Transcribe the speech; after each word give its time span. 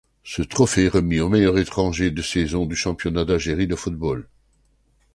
Ce 0.23 0.41
trpophée 0.41 0.87
remis 0.87 1.19
au 1.19 1.29
meilleur 1.29 1.59
étranger 1.59 2.09
de 2.09 2.23
saison 2.23 2.65
du 2.65 2.75
Championnat 2.75 3.23
d'Algérie 3.23 3.67
de 3.67 3.75
football. 3.75 4.27